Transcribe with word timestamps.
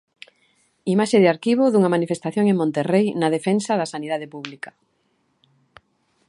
Imaxe 0.93 1.17
de 1.23 1.31
arquivo 1.33 1.63
dunha 1.69 1.93
manifestación 1.95 2.45
en 2.47 2.59
Monterrei 2.61 3.05
na 3.19 3.29
defensa 3.35 3.71
da 3.79 3.91
sanidade 3.93 4.27
pública. 4.33 4.71